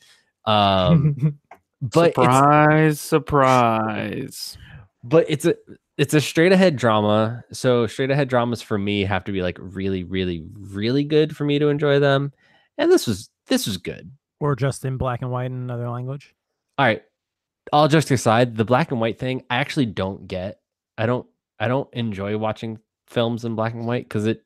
[0.45, 1.39] Um,
[1.81, 4.57] but it's, surprise, surprise.
[5.03, 5.55] but it's a
[5.97, 7.43] it's a straight ahead drama.
[7.51, 11.43] So straight ahead dramas for me have to be like really, really, really good for
[11.43, 12.31] me to enjoy them.
[12.77, 14.11] And this was this was good.
[14.39, 16.33] or just in black and white in another language.
[16.77, 17.03] All right.
[17.71, 20.59] All jokes aside, the black and white thing I actually don't get.
[20.97, 21.27] I don't
[21.59, 24.43] I don't enjoy watching films in black and white because it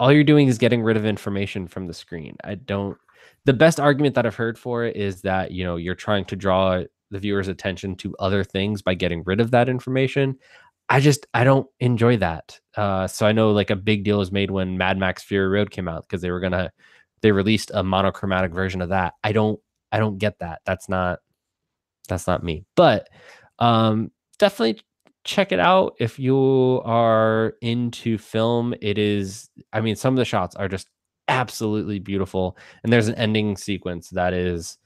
[0.00, 2.36] all you're doing is getting rid of information from the screen.
[2.44, 2.96] I don't
[3.44, 6.36] the best argument that I've heard for it is that you know you're trying to
[6.36, 10.36] draw the viewer's attention to other things by getting rid of that information.
[10.88, 12.58] I just I don't enjoy that.
[12.76, 15.70] Uh, so I know like a big deal was made when Mad Max Fury Road
[15.70, 16.72] came out because they were gonna
[17.22, 19.14] they released a monochromatic version of that.
[19.22, 19.60] I don't
[19.92, 20.60] I don't get that.
[20.66, 21.20] That's not
[22.08, 22.64] that's not me.
[22.76, 23.08] But
[23.58, 24.82] um definitely
[25.24, 25.96] check it out.
[25.98, 28.74] If you are into film.
[28.80, 30.88] It is I mean some of the shots are just
[31.26, 34.76] absolutely beautiful and there's an ending sequence that is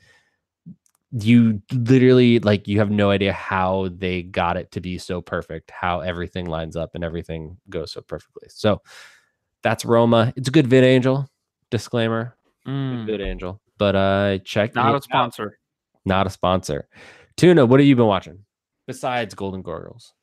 [1.10, 5.72] you literally like you have no idea how they got it to be so perfect
[5.72, 8.46] how everything lines up and everything goes so perfectly.
[8.50, 8.80] So
[9.62, 10.32] that's roma.
[10.36, 11.26] It's a good VidAngel.
[11.70, 12.36] Disclaimer.
[12.66, 13.60] Mm, good angel.
[13.78, 15.04] But uh check not a out.
[15.04, 15.58] sponsor.
[16.04, 16.88] not a sponsor.
[17.36, 18.44] Tuna what have you been watching
[18.88, 20.14] besides golden girls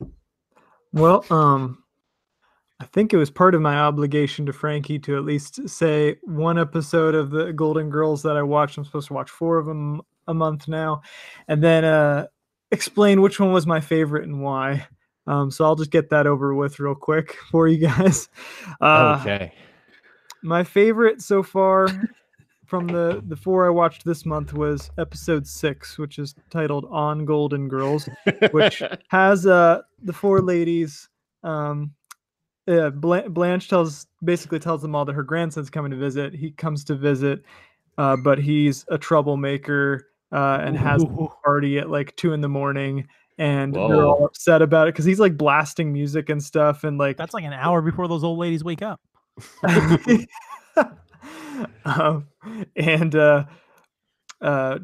[0.92, 1.82] Well, um,
[2.78, 6.58] I think it was part of my obligation to Frankie to at least say one
[6.58, 8.76] episode of the Golden Girls that I watched.
[8.76, 11.00] I'm supposed to watch four of them a month now,
[11.48, 12.26] and then uh,
[12.70, 14.86] explain which one was my favorite and why.
[15.26, 18.28] Um, so I'll just get that over with real quick for you guys.
[18.80, 19.54] Uh, okay.
[20.42, 21.88] My favorite so far
[22.66, 27.24] from the the four I watched this month was episode six, which is titled "On
[27.24, 28.08] Golden Girls,"
[28.50, 31.08] which has uh the four ladies.
[31.42, 31.92] Um,
[32.66, 36.34] yeah, Blan- Blanche tells basically tells them all that her grandson's coming to visit.
[36.34, 37.44] He comes to visit,
[37.98, 42.48] uh, but he's a troublemaker uh, and has a party at like two in the
[42.48, 43.06] morning,
[43.38, 47.16] and they're all upset about it because he's like blasting music and stuff, and like
[47.16, 49.00] That's like an hour before those old ladies wake up.
[51.84, 52.26] um,
[52.76, 53.44] and uh,
[54.40, 54.78] uh,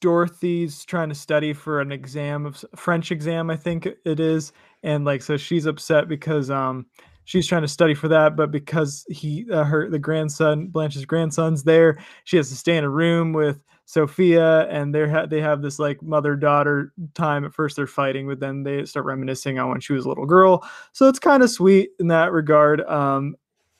[0.00, 5.04] Dorothy's trying to study for an exam of French exam, I think it is, and
[5.04, 6.86] like so she's upset because um
[7.24, 11.64] she's trying to study for that, but because he uh, her the grandson Blanche's grandson's
[11.64, 15.62] there, she has to stay in a room with Sophia, and they ha- they have
[15.62, 17.44] this like mother daughter time.
[17.44, 20.26] At first they're fighting, but then they start reminiscing on when she was a little
[20.26, 20.62] girl.
[20.92, 22.82] So it's kind of sweet in that regard.
[22.82, 23.34] Um,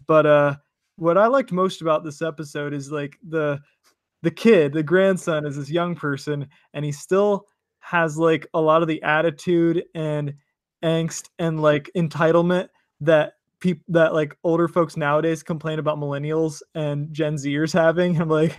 [0.06, 0.56] but uh,
[0.98, 3.60] what I liked most about this episode is like the
[4.22, 7.46] the kid, the grandson, is this young person, and he still
[7.78, 10.34] has like a lot of the attitude and
[10.84, 12.68] angst and like entitlement
[13.00, 18.20] that people that like older folks nowadays complain about millennials and Gen Zers having.
[18.20, 18.58] I'm like,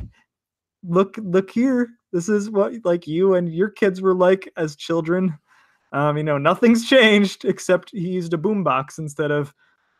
[0.83, 1.89] look, look here.
[2.13, 5.37] This is what like you and your kids were like as children.
[5.91, 9.53] Um, you know, nothing's changed except he used a boombox instead of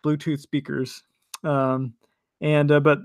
[0.06, 1.04] Bluetooth speakers.
[1.44, 1.94] Um,
[2.42, 3.00] and uh, but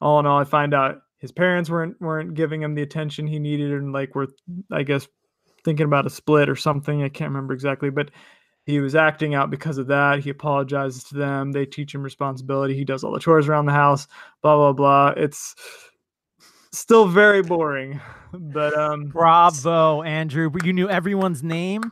[0.00, 3.38] all in all, I find out his parents weren't weren't giving him the attention he
[3.38, 4.28] needed, and like were
[4.70, 5.08] I guess
[5.64, 7.02] thinking about a split or something.
[7.02, 8.10] I can't remember exactly, but
[8.66, 10.20] he was acting out because of that.
[10.20, 11.52] He apologizes to them.
[11.52, 12.74] They teach him responsibility.
[12.74, 14.06] He does all the chores around the house.
[14.42, 15.14] Blah blah blah.
[15.16, 15.54] It's
[16.72, 18.00] still very boring,
[18.32, 20.50] but um, Bravo, Andrew.
[20.64, 21.82] You knew everyone's name.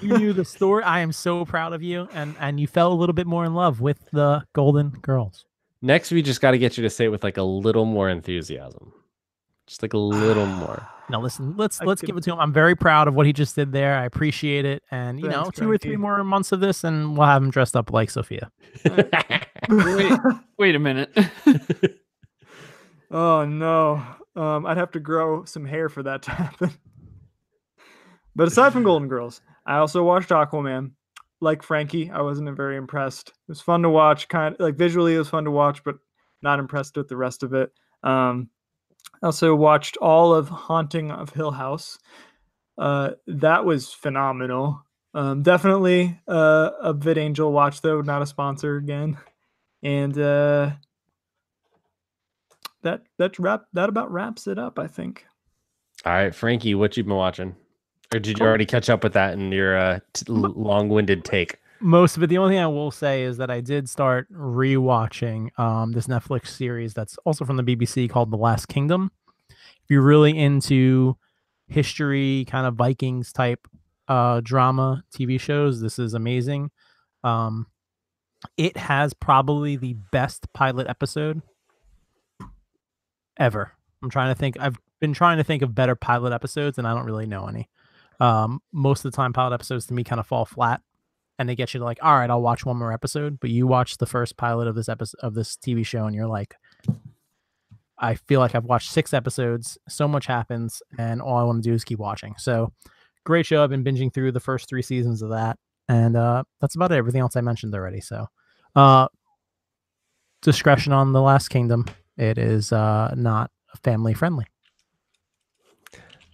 [0.00, 0.82] You knew the story.
[0.82, 3.54] I am so proud of you, and and you fell a little bit more in
[3.54, 5.44] love with the Golden Girls.
[5.82, 8.08] Next, we just got to get you to say it with like a little more
[8.08, 8.92] enthusiasm,
[9.66, 10.86] just like a little more.
[11.10, 12.38] Now listen, let's I let's could- give it to him.
[12.40, 13.98] I'm very proud of what he just did there.
[13.98, 17.18] I appreciate it, and you know, Thanks, two or three more months of this, and
[17.18, 18.50] we'll have him dressed up like Sophia.
[19.68, 20.12] Wait,
[20.58, 21.10] wait a minute.
[23.10, 24.02] Oh no.
[24.34, 26.70] Um, I'd have to grow some hair for that to happen.
[28.34, 30.92] But aside from Golden Girls, I also watched Aquaman.
[31.42, 33.28] Like Frankie, I wasn't very impressed.
[33.28, 35.96] It was fun to watch, kind of like visually it was fun to watch, but
[36.40, 37.70] not impressed with the rest of it.
[38.02, 38.48] Um,
[39.22, 41.98] I also watched all of Haunting of Hill House.
[42.78, 44.84] Uh, that was phenomenal.
[45.14, 49.18] Um, definitely uh, a VidAngel watch though, not a sponsor again.
[49.82, 50.70] And uh,
[52.82, 54.78] that that wrap that about wraps it up.
[54.78, 55.26] I think.
[56.04, 57.54] All right, Frankie, what you been watching?
[58.12, 61.58] Or did you already catch up with that in your uh, t- long-winded take?
[61.80, 62.28] Most of it.
[62.28, 66.48] The only thing I will say is that I did start rewatching um, this Netflix
[66.48, 69.10] series that's also from the BBC called The Last Kingdom.
[69.48, 71.16] If you're really into
[71.66, 73.66] history, kind of Vikings type
[74.06, 76.70] uh, drama TV shows, this is amazing.
[77.24, 77.66] Um,
[78.56, 81.42] it has probably the best pilot episode
[83.38, 83.72] ever.
[84.02, 84.56] I'm trying to think.
[84.60, 87.68] I've been trying to think of better pilot episodes, and I don't really know any.
[88.22, 90.80] Um, most of the time, pilot episodes to me kind of fall flat,
[91.40, 93.40] and they get you to like, all right, I'll watch one more episode.
[93.40, 96.28] But you watch the first pilot of this episode of this TV show, and you're
[96.28, 96.54] like,
[97.98, 99.76] I feel like I've watched six episodes.
[99.88, 102.36] So much happens, and all I want to do is keep watching.
[102.38, 102.72] So,
[103.24, 103.64] great show.
[103.64, 105.58] I've been binging through the first three seasons of that,
[105.88, 106.98] and uh, that's about it.
[106.98, 108.00] Everything else I mentioned already.
[108.00, 108.28] So,
[108.76, 109.08] uh,
[110.42, 111.86] discretion on the Last Kingdom.
[112.16, 113.50] It is uh, not
[113.82, 114.46] family friendly.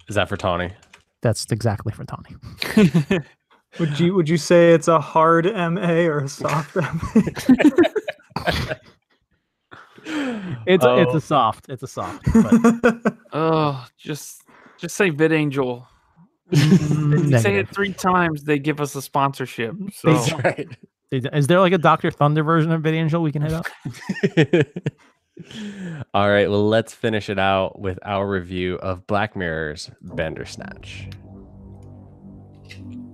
[0.07, 0.73] Is that for Tawny?
[1.23, 3.21] That's exactly for Tony.
[3.79, 6.91] Would you would you say it's a hard MA or a soft MA?
[10.67, 11.17] It's a, it's Oh.
[11.17, 11.67] a soft.
[11.69, 12.25] It's a soft.
[12.33, 14.43] But oh, just
[14.79, 15.87] just say VidAngel.
[16.51, 19.75] mm, You say it three times, they give us a sponsorship.
[19.79, 20.45] They So don't.
[20.45, 20.69] right.
[21.11, 23.67] Is- Is there like a Doctor Thunder version of VidAngel we can hit up?
[26.15, 31.09] All right, well, let's finish it out with our review of Black Mirror's Bandersnatch.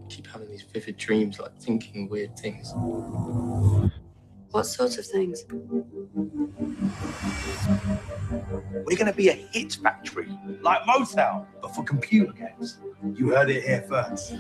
[0.08, 2.72] keep having these vivid dreams, like thinking weird things.
[4.50, 5.44] What sorts of things?
[8.86, 10.28] We're going to be a hit factory,
[10.60, 12.78] like Motown, but for computer games.
[13.16, 14.34] You heard it here first.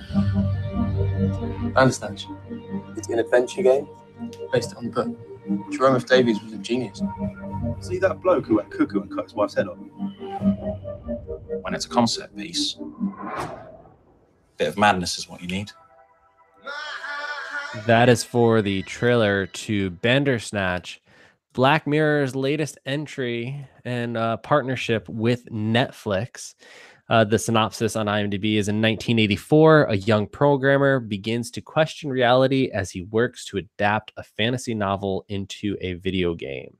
[1.74, 2.26] Bandersnatch,
[2.96, 3.88] It's an adventure game.
[4.52, 5.18] based on the book.
[5.70, 6.06] Jerome F.
[6.06, 7.02] Davies was a genius.
[7.80, 9.78] See that bloke who went cuckoo and cut his wife's head off?
[11.62, 12.76] when it's a concept piece.
[14.56, 15.72] Bit of madness is what you need.
[17.86, 21.02] That is for the trailer to Bandersnatch,
[21.54, 26.54] Black Mirror's latest entry and uh, partnership with Netflix.
[27.08, 32.70] Uh, the synopsis on IMDb is in 1984, a young programmer begins to question reality
[32.72, 36.76] as he works to adapt a fantasy novel into a video game.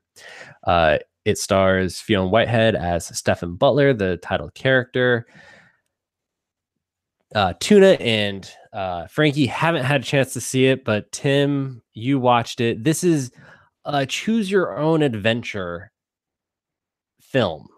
[0.66, 5.26] Uh, it stars Fionn Whitehead as Stephen Butler, the title character.
[7.34, 12.18] Uh, Tuna and uh, Frankie haven't had a chance to see it, but Tim, you
[12.18, 12.84] watched it.
[12.84, 13.32] This is
[13.84, 15.90] a choose your own adventure
[17.20, 17.68] film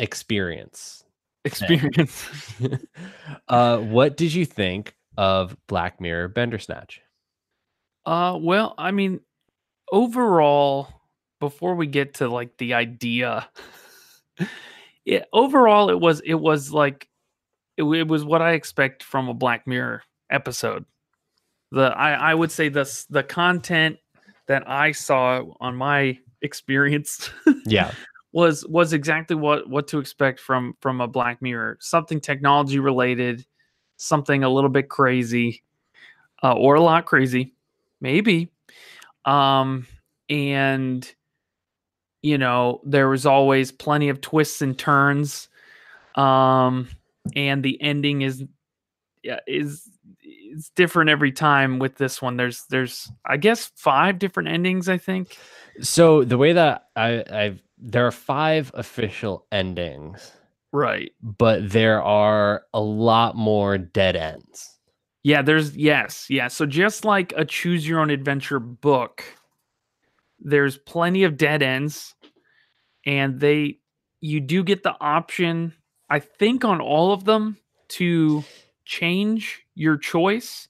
[0.00, 1.04] experience.
[1.46, 2.28] Experience.
[3.48, 7.00] uh, what did you think of Black Mirror Bandersnatch?
[8.04, 9.20] Uh, well, I mean,
[9.90, 10.88] overall,
[11.40, 13.48] before we get to like the idea,
[15.04, 17.08] yeah, overall, it was it was like
[17.76, 20.84] it, it was what I expect from a Black Mirror episode.
[21.72, 23.98] The I I would say the the content
[24.46, 27.30] that I saw on my experience
[27.66, 27.92] Yeah.
[28.32, 31.78] Was was exactly what what to expect from from a Black Mirror.
[31.80, 33.46] Something technology related,
[33.96, 35.62] something a little bit crazy,
[36.42, 37.54] uh, or a lot crazy,
[38.00, 38.50] maybe.
[39.24, 39.86] Um,
[40.28, 41.14] and
[42.22, 45.48] you know there was always plenty of twists and turns.
[46.14, 46.88] Um,
[47.34, 48.44] and the ending is
[49.22, 49.88] yeah is
[50.22, 52.36] it's different every time with this one.
[52.36, 54.88] There's there's I guess five different endings.
[54.88, 55.38] I think.
[55.80, 60.32] So the way that I, I've there are five official endings,
[60.72, 61.12] Right.
[61.22, 64.78] but there are a lot more dead ends.
[65.22, 66.48] Yeah, there's yes, yeah.
[66.48, 69.24] So just like a choose your own adventure book,
[70.38, 72.14] there's plenty of dead ends
[73.04, 73.78] and they
[74.20, 75.72] you do get the option
[76.08, 77.56] I think on all of them
[77.88, 78.44] to
[78.84, 80.68] change your choice.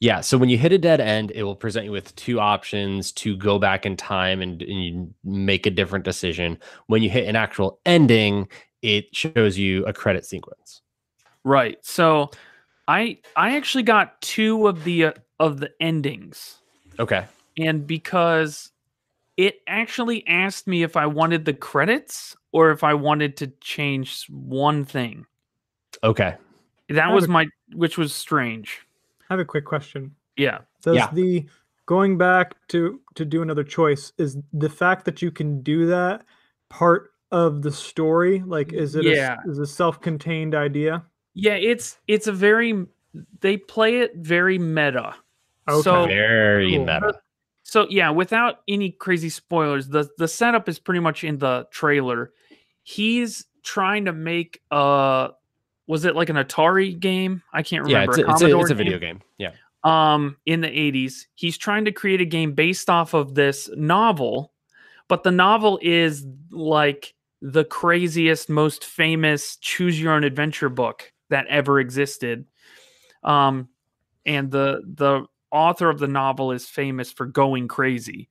[0.00, 0.20] Yeah.
[0.20, 3.36] So when you hit a dead end, it will present you with two options to
[3.36, 6.58] go back in time and, and you make a different decision.
[6.86, 8.48] When you hit an actual ending,
[8.82, 10.82] it shows you a credit sequence.
[11.44, 11.78] Right.
[11.82, 12.30] So
[12.88, 16.58] I I actually got two of the uh, of the endings.
[16.98, 17.24] Okay.
[17.58, 18.70] and because
[19.36, 24.26] it actually asked me if I wanted the credits or if I wanted to change
[24.28, 25.26] one thing.
[26.04, 26.36] Okay.
[26.88, 28.80] That was my, which was strange.
[29.32, 30.14] I have a quick question.
[30.36, 30.58] Yeah.
[30.82, 31.08] Does Yeah.
[31.14, 31.46] the
[31.86, 36.26] going back to to do another choice is the fact that you can do that
[36.68, 38.42] part of the story?
[38.44, 39.38] Like, is it Yeah.
[39.46, 41.02] a, is a self-contained idea?
[41.32, 41.54] Yeah.
[41.54, 42.84] It's, it's a very,
[43.40, 45.14] they play it very meta.
[45.82, 46.80] So, Very cool.
[46.84, 47.20] meta.
[47.62, 52.32] so yeah, without any crazy spoilers, the, the setup is pretty much in the trailer.
[52.82, 55.28] He's trying to make, uh,
[55.92, 57.42] was it like an Atari game?
[57.52, 58.00] I can't Yeah.
[58.00, 58.12] remember.
[58.12, 58.78] It's a, it's, a, it's a game?
[58.78, 59.20] video game.
[59.38, 59.52] Yeah.
[59.84, 64.52] um in the 80s he's trying to create a game based off of this novel
[65.08, 71.46] but the novel is like the craziest most famous choose your own adventure book that
[71.48, 72.46] ever existed
[73.24, 73.68] um
[74.24, 78.30] and the the author of the novel is famous for going crazy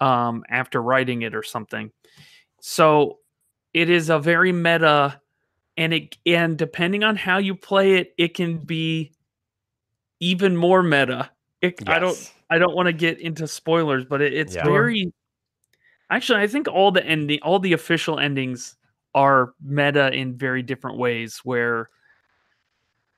[0.00, 1.92] um after writing it or something
[2.62, 3.18] so
[3.74, 5.20] it is a very meta
[5.78, 9.12] and it and depending on how you play it it can be
[10.20, 11.30] even more meta.
[11.62, 12.18] It, I don't
[12.50, 14.64] I don't want to get into spoilers, but it, it's Yeah.
[14.64, 15.12] very
[16.10, 18.76] actually I think all the ending all the official endings
[19.14, 21.88] are meta in very different ways where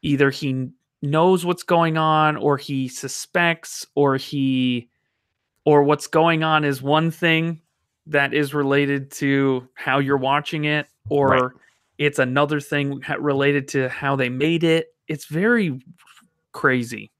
[0.02, 0.68] either he
[1.02, 4.88] knows what's going on or he suspects or he
[5.64, 7.60] or what's going on is one thing
[8.06, 11.52] that is related to how you're watching it or Right.
[12.00, 15.80] It's another thing related to how they made it it's very
[16.52, 17.10] crazy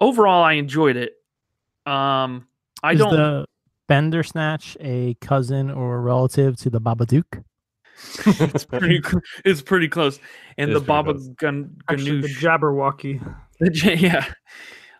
[0.00, 1.12] overall i enjoyed it
[1.86, 2.46] um
[2.82, 3.46] i Is don't the
[3.88, 7.44] Bandersnatch a cousin or relative to the Babadook?
[8.26, 9.00] it's pretty
[9.44, 10.18] it's pretty close
[10.58, 11.28] and the is baba close.
[11.38, 13.22] gun Actually, the Jabberwocky.
[13.60, 14.26] the yeah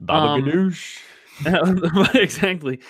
[0.01, 2.15] Baba Um, Ganoush.
[2.15, 2.81] exactly.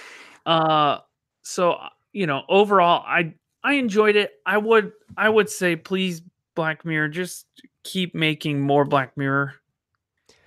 [0.45, 0.99] Uh,
[1.43, 1.79] so
[2.13, 3.35] you know, overall, I
[3.67, 4.31] I enjoyed it.
[4.47, 6.23] I would I would say, please,
[6.55, 7.47] Black Mirror, just
[7.83, 9.55] keep making more Black Mirror.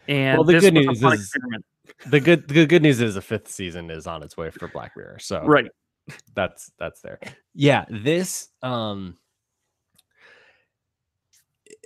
[0.07, 1.65] And Well, the this good news is- experiment.
[2.07, 4.93] The good the good news is the fifth season is on its way for Black
[4.95, 5.19] Mirror.
[5.19, 5.69] So right.
[6.33, 7.19] that's that's there.
[7.53, 9.17] Yeah, this um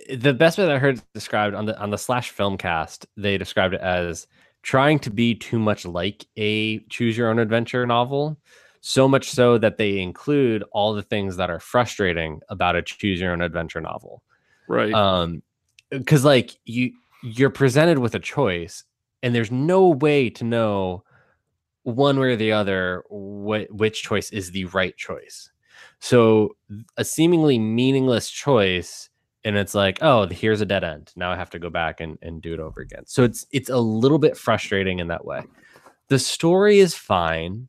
[0.08, 3.74] the best way that I heard described on the on the slash filmcast, they described
[3.74, 4.28] it as
[4.62, 8.38] trying to be too much like a choose your own adventure novel.
[8.86, 13.18] So much so that they include all the things that are frustrating about a choose
[13.18, 14.22] your own adventure novel.
[14.68, 14.92] Right.
[14.92, 15.42] Um
[15.88, 18.84] because like you you're presented with a choice
[19.22, 21.02] and there's no way to know
[21.84, 25.50] one way or the other what which choice is the right choice.
[26.00, 26.54] So
[26.98, 29.08] a seemingly meaningless choice
[29.46, 31.10] and it's like, oh, here's a dead end.
[31.16, 33.04] Now I have to go back and, and do it over again.
[33.06, 35.40] So it's it's a little bit frustrating in that way.
[36.08, 37.68] The story is fine.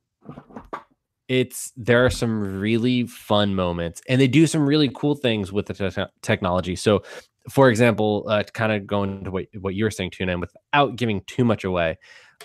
[1.28, 5.66] It's there are some really fun moments, and they do some really cool things with
[5.66, 6.76] the te- technology.
[6.76, 7.04] So,
[7.50, 10.96] for example, uh, kind of going into what, what you were saying, Tuna, and without
[10.96, 11.98] giving too much away,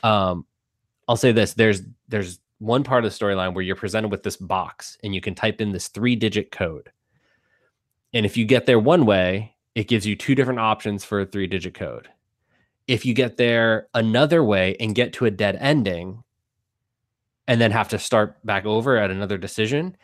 [0.03, 0.47] um,
[1.09, 4.37] I'll say this: there's there's one part of the storyline where you're presented with this
[4.37, 6.91] box, and you can type in this three digit code
[8.12, 11.26] and if you get there one way, it gives you two different options for a
[11.26, 12.09] three digit code.
[12.89, 16.24] If you get there another way and get to a dead ending
[17.51, 19.97] and then have to start back over at another decision,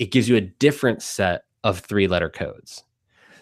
[0.00, 2.82] it gives you a different set of three letter codes.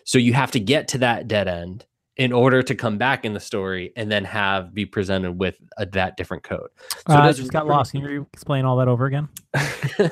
[0.05, 1.87] So you have to get to that dead end
[2.19, 5.87] in order to come back in the story and then have be presented with a,
[5.87, 6.69] that different code.
[7.09, 7.93] So Uh, I just got lost.
[7.93, 9.31] Can you explain all that over again?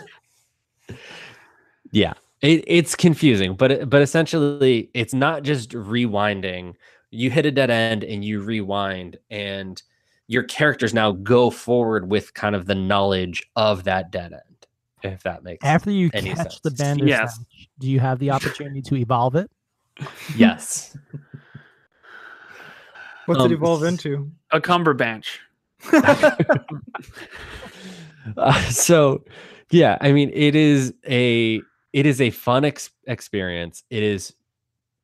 [1.93, 6.75] yeah it, it's confusing but but essentially it's not just rewinding
[7.11, 9.83] you hit a dead end and you rewind and
[10.29, 14.43] your characters now go forward with kind of the knowledge of that dead end
[15.03, 15.75] if that makes sense.
[15.75, 16.79] After you any catch the sense.
[16.81, 17.39] Bandersnatch, Yes.
[17.79, 19.49] do you have the opportunity to evolve it?
[20.37, 20.97] yes
[23.27, 24.31] What's Um, it evolve into?
[24.53, 25.39] A Cumberbatch.
[28.37, 29.23] Uh, so
[29.71, 31.61] yeah i mean it is a
[31.93, 34.35] it is a fun ex- experience it is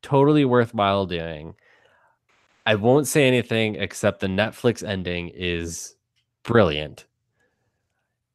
[0.02, 1.54] totally worthwhile doing
[2.66, 5.94] i won't say anything except the netflix ending is
[6.44, 7.06] brilliant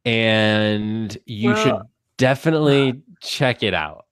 [0.05, 4.05] and you should Well- definitely check it out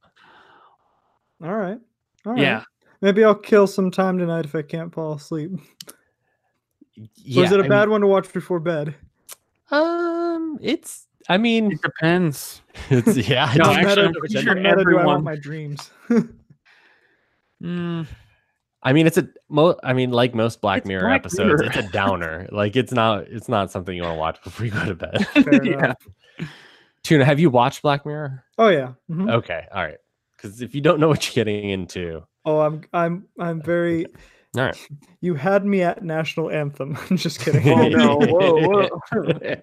[1.43, 1.79] All right.
[2.25, 2.41] All right.
[2.41, 2.63] Yeah.
[3.01, 5.51] Maybe I'll kill some time tonight if I can't fall asleep.
[7.15, 8.95] yeah or is it a I bad mean, one to watch before bed?
[9.71, 12.61] um it's i mean It depends.
[12.89, 15.05] it's yeah it No, How depends actually, meta, I'm pretty sure meta do I everyone-
[15.05, 15.91] want my dreams?
[17.63, 18.05] Mm,
[18.85, 19.75] I mean, it's a mo.
[19.83, 21.63] I mean, like most Black It's Mirror Black episodes, Mirror.
[21.65, 22.47] it's a downer.
[22.53, 23.23] like it's not.
[23.27, 25.27] It's not something you want to watch before you go to bed.
[25.65, 25.93] Yeah.
[27.03, 28.43] Tuna, have you watched Black Mirror?
[28.57, 28.93] Oh yeah.
[29.09, 29.31] mhm.
[29.31, 29.97] Okay, all right.
[30.37, 34.05] Because if you don't know what you're getting into, Oh, I'm I'm I'm very.
[34.55, 34.87] all right.
[35.21, 36.95] You had me at national anthem.
[37.09, 37.67] I'm just kidding.
[37.67, 38.17] Oh, no.
[38.17, 39.55] Whoa, whoa.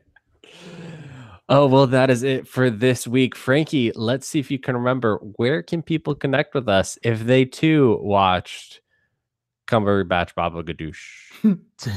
[1.49, 3.93] oh well, that is it for this week, Frankie.
[3.95, 7.99] Let's see if you can remember where can people connect with us if they too
[8.03, 8.81] watched
[9.73, 11.57] Cumberbatch Baba Gadoosh.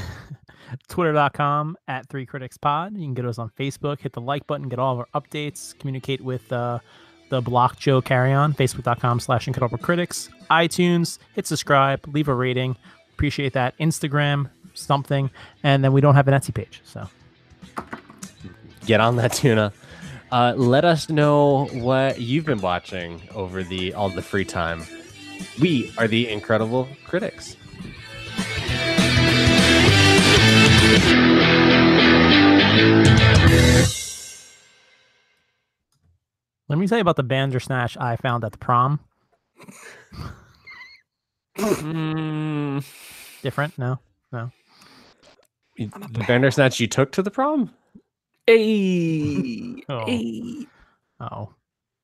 [0.87, 2.93] Twitter.com at Three Critics Pod.
[2.93, 3.99] You can get us on Facebook.
[3.99, 4.69] Hit the like button.
[4.69, 5.77] Get all of our updates.
[5.77, 6.79] Communicate with uh,
[7.29, 8.53] the Block Joe Carry On.
[8.53, 10.29] Facebook.com slash Incredible Critics.
[10.49, 11.19] iTunes.
[11.33, 12.07] Hit subscribe.
[12.07, 12.77] Leave a rating.
[13.13, 13.77] Appreciate that.
[13.77, 14.49] Instagram.
[14.73, 15.29] Something.
[15.63, 16.81] And then we don't have an Etsy page.
[16.85, 17.07] So
[18.85, 19.73] get on that tuna.
[20.31, 24.83] Uh, let us know what you've been watching over the all the free time.
[25.61, 27.55] We are the incredible critics.
[36.69, 38.99] Let me tell you about the Bandersnatch I found at the prom.
[41.57, 42.83] Mm,
[43.41, 43.77] Different?
[43.77, 43.99] No.
[44.31, 44.51] No.
[45.77, 47.73] The Bandersnatch you took to the prom?
[48.47, 49.83] hey.
[49.89, 50.05] Oh.
[50.05, 50.65] Hey.
[51.19, 51.53] Oh,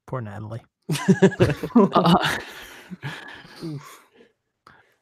[0.08, 0.62] poor Natalie.
[1.76, 2.38] Uh,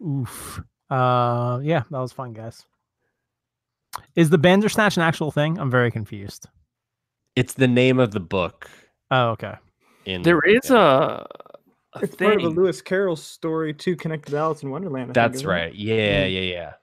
[0.05, 0.61] Oof.
[0.89, 2.65] Uh, yeah, that was fun, guys.
[4.15, 5.59] Is the Bandersnatch an actual thing?
[5.59, 6.47] I'm very confused.
[7.35, 8.69] It's the name of the book.
[9.11, 9.55] Oh, okay.
[10.05, 11.25] In there is a,
[11.93, 12.49] a It's part of a.
[12.49, 15.11] Lewis Carroll story too, connected to Alice in Wonderland.
[15.11, 15.53] I That's isn't it?
[15.53, 15.73] right.
[15.75, 16.73] Yeah, yeah, yeah.